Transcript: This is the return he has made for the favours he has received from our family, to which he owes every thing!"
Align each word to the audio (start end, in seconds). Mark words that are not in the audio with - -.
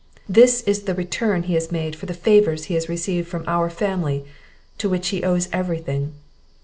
This 0.27 0.63
is 0.63 0.85
the 0.85 0.95
return 0.95 1.43
he 1.43 1.53
has 1.53 1.71
made 1.71 1.95
for 1.95 2.07
the 2.07 2.15
favours 2.15 2.63
he 2.63 2.73
has 2.73 2.89
received 2.89 3.27
from 3.27 3.43
our 3.45 3.69
family, 3.69 4.25
to 4.79 4.89
which 4.89 5.09
he 5.09 5.23
owes 5.23 5.47
every 5.53 5.77
thing!" 5.77 6.15